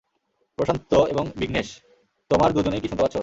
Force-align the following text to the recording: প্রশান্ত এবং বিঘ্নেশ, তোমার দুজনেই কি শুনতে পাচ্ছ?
প্রশান্ত 0.57 0.91
এবং 1.05 1.23
বিঘ্নেশ, 1.35 1.67
তোমার 2.31 2.49
দুজনেই 2.53 2.81
কি 2.81 2.87
শুনতে 2.87 3.03
পাচ্ছ? 3.03 3.15